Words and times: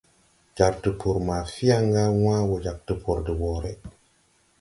Jar 0.55 0.73
tupuri 0.81 1.19
ma 1.27 1.37
Fianga 1.53 2.03
wãã 2.23 2.39
wo 2.49 2.55
jāg 2.65 2.79
tupuri 2.87 3.21
de 3.25 3.33
woʼré. 3.41 3.71